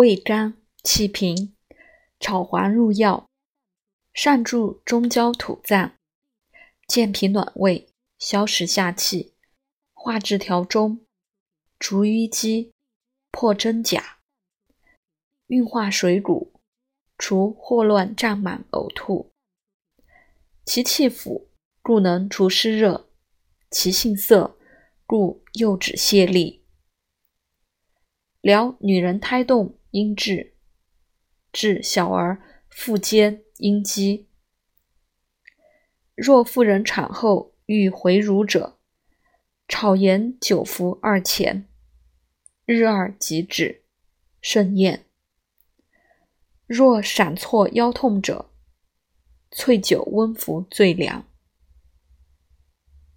[0.00, 1.54] 味甘气平，
[2.18, 3.28] 炒黄入药，
[4.14, 5.92] 善助中焦土脏，
[6.88, 7.86] 健脾暖胃，
[8.18, 9.34] 消食下气，
[9.92, 11.04] 化滞调中，
[11.78, 12.72] 除淤积，
[13.30, 14.20] 破真假，
[15.48, 16.50] 运化水谷，
[17.18, 19.30] 除霍乱胀满呕吐。
[20.64, 21.50] 其气腐，
[21.82, 23.04] 故能除湿热；
[23.70, 24.56] 其性涩，
[25.04, 26.60] 故诱止泄痢。
[28.40, 29.76] 疗女人胎动。
[29.90, 30.52] 阴滞，
[31.52, 34.28] 治小儿腹坚阴积。
[36.14, 38.78] 若妇人产后欲回乳者，
[39.66, 41.66] 炒盐久服二钱，
[42.66, 43.82] 日二即止，
[44.40, 45.06] 甚验。
[46.66, 48.50] 若闪挫腰痛者，
[49.50, 51.29] 淬酒温服最良。